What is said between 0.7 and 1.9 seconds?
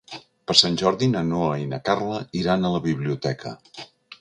Jordi na Noa i na